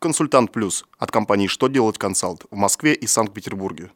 Консультант 0.00 0.52
Плюс 0.52 0.84
от 0.96 1.10
компании 1.10 1.48
«Что 1.48 1.66
делать 1.66 1.98
консалт» 1.98 2.44
в 2.52 2.54
Москве 2.54 2.94
и 2.94 3.08
Санкт-Петербурге. 3.08 3.90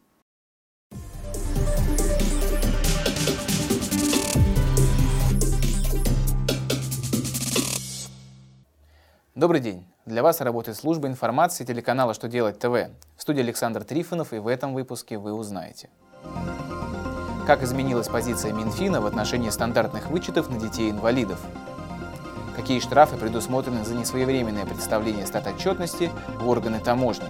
Добрый 9.37 9.61
день! 9.61 9.87
Для 10.05 10.25
вас 10.25 10.41
работает 10.41 10.77
служба 10.77 11.07
информации 11.07 11.65
телеканала 11.65 12.15
«Что 12.15 12.27
делать 12.27 12.59
ТВ». 12.59 12.91
В 13.17 13.23
студии 13.23 13.43
Александр 13.43 13.85
Трифонов 13.85 14.33
и 14.33 14.39
в 14.39 14.49
этом 14.49 14.75
выпуске 14.75 15.19
вы 15.19 15.33
узнаете. 15.33 15.89
Как 17.47 17.63
изменилась 17.63 18.09
позиция 18.09 18.53
Минфина 18.53 19.01
в 19.01 19.07
отношении 19.07 19.51
стандартных 19.51 20.11
вычетов 20.11 20.51
на 20.51 20.59
детей-инвалидов? 20.59 21.39
Какие 22.57 22.81
штрафы 22.81 23.17
предусмотрены 23.17 23.85
за 23.85 23.95
несвоевременное 23.95 24.67
представление 24.67 25.27
статотчетности 25.27 26.11
в 26.39 26.49
органы 26.49 26.81
таможни? 26.81 27.25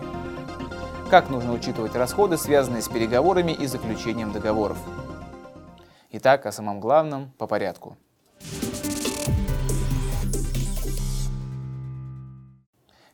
Как 1.11 1.31
нужно 1.31 1.53
учитывать 1.53 1.95
расходы, 1.95 2.37
связанные 2.37 2.83
с 2.83 2.89
переговорами 2.89 3.53
и 3.53 3.67
заключением 3.67 4.33
договоров? 4.33 4.79
Итак, 6.11 6.47
о 6.47 6.53
самом 6.53 6.81
главном 6.81 7.31
по 7.39 7.47
порядку. 7.47 7.97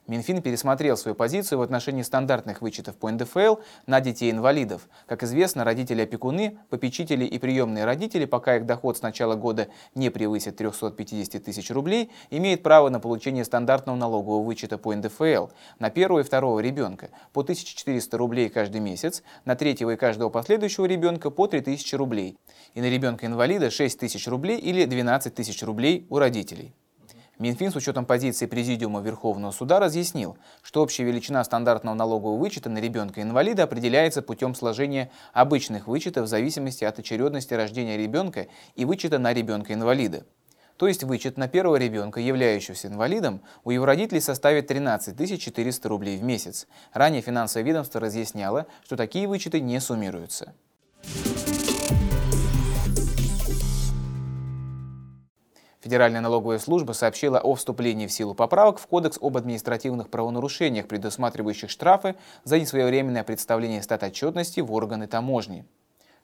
Минфин 0.09 0.41
пересмотрел 0.41 0.97
свою 0.97 1.13
позицию 1.13 1.59
в 1.59 1.61
отношении 1.61 2.01
стандартных 2.01 2.63
вычетов 2.63 2.95
по 2.95 3.11
НДФЛ 3.11 3.57
на 3.85 4.01
детей-инвалидов. 4.01 4.89
Как 5.05 5.21
известно, 5.21 5.63
родители-опекуны, 5.63 6.57
попечители 6.71 7.25
и 7.25 7.37
приемные 7.37 7.85
родители, 7.85 8.25
пока 8.25 8.57
их 8.57 8.65
доход 8.65 8.97
с 8.97 9.03
начала 9.03 9.35
года 9.35 9.67
не 9.93 10.09
превысит 10.09 10.57
350 10.57 11.43
тысяч 11.43 11.69
рублей, 11.69 12.09
имеют 12.31 12.63
право 12.63 12.89
на 12.89 12.99
получение 12.99 13.45
стандартного 13.45 13.97
налогового 13.97 14.41
вычета 14.41 14.79
по 14.79 14.95
НДФЛ 14.95 15.49
на 15.77 15.91
первого 15.91 16.21
и 16.21 16.23
второго 16.23 16.59
ребенка 16.59 17.11
по 17.31 17.41
1400 17.41 18.17
рублей 18.17 18.49
каждый 18.49 18.81
месяц, 18.81 19.21
на 19.45 19.55
третьего 19.55 19.91
и 19.91 19.95
каждого 19.95 20.29
последующего 20.29 20.85
ребенка 20.85 21.29
по 21.29 21.45
3000 21.45 21.93
рублей, 21.93 22.35
и 22.73 22.81
на 22.81 22.89
ребенка-инвалида 22.89 23.69
6 23.69 23.99
тысяч 23.99 24.27
рублей 24.27 24.57
или 24.57 24.85
12 24.85 25.35
тысяч 25.35 25.61
рублей 25.61 26.07
у 26.09 26.17
родителей. 26.17 26.73
Минфин 27.39 27.71
с 27.71 27.75
учетом 27.77 28.05
позиции 28.05 28.47
Президиума 28.47 28.99
Верховного 28.99 29.51
Суда 29.51 29.79
разъяснил, 29.79 30.37
что 30.61 30.81
общая 30.83 31.05
величина 31.05 31.41
стандартного 31.45 31.95
налогового 31.95 32.37
вычета 32.37 32.69
на 32.69 32.79
ребенка-инвалида 32.79 33.63
определяется 33.63 34.21
путем 34.21 34.53
сложения 34.53 35.09
обычных 35.31 35.87
вычетов 35.87 36.25
в 36.25 36.27
зависимости 36.27 36.83
от 36.83 36.99
очередности 36.99 37.53
рождения 37.53 37.95
ребенка 37.95 38.47
и 38.75 38.83
вычета 38.83 39.19
на 39.19 39.31
ребенка-инвалида. 39.31 40.25
То 40.75 40.89
есть 40.89 41.05
вычет 41.05 41.37
на 41.37 41.47
первого 41.47 41.77
ребенка, 41.77 42.19
являющегося 42.19 42.89
инвалидом, 42.89 43.41
у 43.63 43.71
его 43.71 43.85
родителей 43.85 44.19
составит 44.19 44.67
13 44.67 45.41
400 45.41 45.87
рублей 45.87 46.17
в 46.17 46.23
месяц. 46.23 46.67
Ранее 46.91 47.21
финансовое 47.21 47.65
ведомство 47.65 48.01
разъясняло, 48.01 48.65
что 48.83 48.97
такие 48.97 49.29
вычеты 49.29 49.61
не 49.61 49.79
суммируются. 49.79 50.55
Федеральная 55.89 56.21
налоговая 56.21 56.59
служба 56.59 56.91
сообщила 56.91 57.39
о 57.39 57.55
вступлении 57.55 58.05
в 58.05 58.11
силу 58.11 58.35
поправок 58.35 58.77
в 58.77 58.85
Кодекс 58.85 59.17
об 59.19 59.37
административных 59.37 60.11
правонарушениях, 60.11 60.87
предусматривающих 60.87 61.71
штрафы 61.71 62.13
за 62.43 62.59
несвоевременное 62.59 63.23
представление 63.23 63.81
статотчетности 63.81 64.59
в 64.59 64.71
органы 64.71 65.07
таможни. 65.07 65.65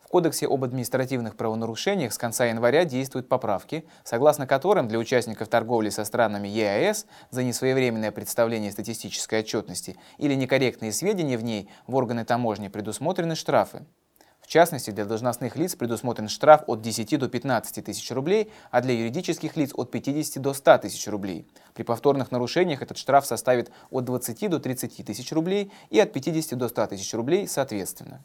В 0.02 0.08
Кодексе 0.08 0.46
об 0.46 0.64
административных 0.64 1.36
правонарушениях 1.36 2.14
с 2.14 2.18
конца 2.20 2.46
января 2.46 2.86
действуют 2.86 3.28
поправки, 3.28 3.86
согласно 4.04 4.46
которым 4.46 4.88
для 4.88 5.00
участников 5.00 5.48
торговли 5.48 5.90
со 5.90 6.06
странами 6.06 6.48
ЕАЭС 6.48 7.08
за 7.32 7.42
несвоевременное 7.42 8.12
представление 8.12 8.72
статистической 8.72 9.40
отчетности 9.40 9.98
или 10.20 10.36
некорректные 10.36 10.92
сведения 10.92 11.40
в 11.40 11.44
ней 11.44 11.72
в 11.88 11.96
органы 11.96 12.24
таможни 12.24 12.68
предусмотрены 12.68 13.34
штрафы. 13.34 13.84
В 14.46 14.48
частности, 14.48 14.92
для 14.92 15.06
должностных 15.06 15.56
лиц 15.56 15.76
предусмотрен 15.76 16.30
штраф 16.30 16.62
от 16.68 16.80
10 16.80 17.18
до 17.18 17.28
15 17.28 17.84
тысяч 17.84 18.12
рублей, 18.12 18.52
а 18.70 18.82
для 18.82 18.94
юридических 18.94 19.58
лиц 19.58 19.72
от 19.74 19.90
50 19.90 20.40
до 20.40 20.54
100 20.54 20.78
тысяч 20.78 21.08
рублей. 21.08 21.48
При 21.74 21.82
повторных 21.82 22.30
нарушениях 22.30 22.84
этот 22.84 23.00
штраф 23.00 23.26
составит 23.26 23.72
от 23.90 24.06
20 24.06 24.48
до 24.52 24.60
30 24.60 25.04
тысяч 25.04 25.32
рублей 25.32 25.72
и 25.90 26.00
от 26.00 26.14
50 26.14 26.60
до 26.60 26.70
100 26.70 26.88
тысяч 26.88 27.12
рублей 27.16 27.48
соответственно. 27.48 28.24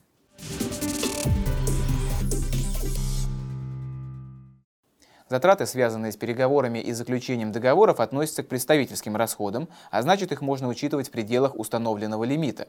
Затраты, 5.30 5.64
связанные 5.64 6.10
с 6.10 6.16
переговорами 6.16 6.80
и 6.80 6.90
заключением 6.90 7.52
договоров, 7.52 8.00
относятся 8.00 8.42
к 8.42 8.48
представительским 8.48 9.14
расходам, 9.14 9.68
а 9.92 10.02
значит 10.02 10.32
их 10.32 10.40
можно 10.40 10.66
учитывать 10.66 11.06
в 11.06 11.12
пределах 11.12 11.54
установленного 11.54 12.24
лимита. 12.24 12.66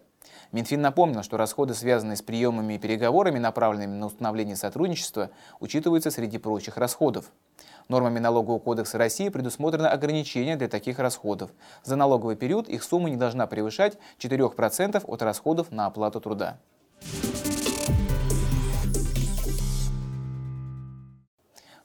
Минфин 0.51 0.79
напомнил, 0.79 1.23
что 1.23 1.37
расходы, 1.37 1.73
связанные 1.73 2.17
с 2.17 2.21
приемами 2.21 2.75
и 2.75 2.77
переговорами, 2.77 3.39
направленными 3.39 3.97
на 3.97 4.05
установление 4.05 4.55
сотрудничества, 4.55 5.31
учитываются 5.59 6.11
среди 6.11 6.37
прочих 6.37 6.77
расходов. 6.77 7.31
Нормами 7.87 8.19
Налогового 8.19 8.59
кодекса 8.59 8.99
России 8.99 9.29
предусмотрено 9.29 9.89
ограничение 9.89 10.55
для 10.55 10.67
таких 10.67 10.99
расходов. 10.99 11.49
За 11.83 11.95
налоговый 11.95 12.35
период 12.35 12.69
их 12.69 12.83
сумма 12.83 13.09
не 13.09 13.17
должна 13.17 13.47
превышать 13.47 13.97
4% 14.19 15.03
от 15.03 15.21
расходов 15.23 15.71
на 15.71 15.87
оплату 15.87 16.21
труда. 16.21 16.59